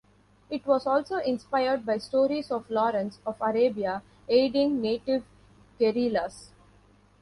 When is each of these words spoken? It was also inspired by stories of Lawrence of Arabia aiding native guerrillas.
It 0.49 0.65
was 0.65 0.87
also 0.87 1.17
inspired 1.17 1.85
by 1.85 1.99
stories 1.99 2.49
of 2.49 2.67
Lawrence 2.71 3.19
of 3.23 3.37
Arabia 3.39 4.01
aiding 4.27 4.81
native 4.81 5.23
guerrillas. 5.77 6.49